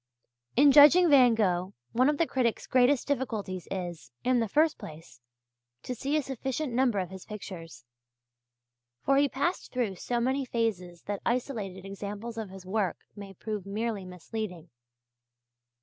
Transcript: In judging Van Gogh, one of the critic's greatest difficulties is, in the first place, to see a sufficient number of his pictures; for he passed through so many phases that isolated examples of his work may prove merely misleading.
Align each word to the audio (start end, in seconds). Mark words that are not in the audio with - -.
In 0.55 0.71
judging 0.71 1.11
Van 1.11 1.35
Gogh, 1.35 1.75
one 1.91 2.09
of 2.09 2.17
the 2.17 2.25
critic's 2.25 2.65
greatest 2.65 3.07
difficulties 3.07 3.67
is, 3.69 4.11
in 4.23 4.39
the 4.39 4.47
first 4.47 4.79
place, 4.79 5.21
to 5.83 5.93
see 5.93 6.17
a 6.17 6.23
sufficient 6.23 6.73
number 6.73 6.97
of 6.97 7.11
his 7.11 7.23
pictures; 7.23 7.85
for 9.05 9.17
he 9.17 9.29
passed 9.29 9.71
through 9.71 9.93
so 9.97 10.19
many 10.19 10.43
phases 10.43 11.03
that 11.03 11.21
isolated 11.23 11.85
examples 11.85 12.39
of 12.39 12.49
his 12.49 12.65
work 12.65 12.97
may 13.15 13.35
prove 13.35 13.67
merely 13.67 14.03
misleading. 14.03 14.71